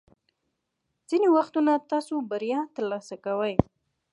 [1.09, 3.53] ځینې وختونه تاسو بریا ترلاسه کوئ.